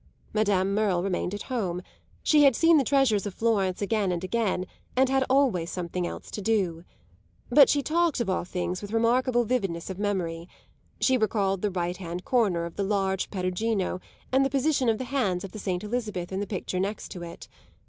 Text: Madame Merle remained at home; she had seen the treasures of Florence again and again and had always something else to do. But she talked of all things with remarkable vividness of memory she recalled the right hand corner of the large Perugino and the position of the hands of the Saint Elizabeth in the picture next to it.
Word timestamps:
Madame 0.33 0.73
Merle 0.73 1.03
remained 1.03 1.35
at 1.35 1.43
home; 1.43 1.79
she 2.23 2.41
had 2.43 2.55
seen 2.55 2.77
the 2.79 2.83
treasures 2.83 3.27
of 3.27 3.35
Florence 3.35 3.83
again 3.83 4.11
and 4.11 4.23
again 4.23 4.65
and 4.95 5.09
had 5.09 5.23
always 5.29 5.69
something 5.69 6.07
else 6.07 6.31
to 6.31 6.41
do. 6.41 6.83
But 7.51 7.69
she 7.69 7.83
talked 7.83 8.19
of 8.19 8.27
all 8.27 8.43
things 8.43 8.81
with 8.81 8.93
remarkable 8.93 9.43
vividness 9.43 9.91
of 9.91 9.99
memory 9.99 10.49
she 10.99 11.17
recalled 11.19 11.61
the 11.61 11.69
right 11.69 11.97
hand 11.97 12.25
corner 12.25 12.65
of 12.65 12.77
the 12.77 12.83
large 12.83 13.29
Perugino 13.29 14.01
and 14.31 14.43
the 14.43 14.49
position 14.49 14.89
of 14.89 14.97
the 14.97 15.03
hands 15.03 15.43
of 15.43 15.51
the 15.51 15.59
Saint 15.59 15.83
Elizabeth 15.83 16.31
in 16.31 16.39
the 16.39 16.47
picture 16.47 16.79
next 16.79 17.11
to 17.11 17.21
it. 17.21 17.47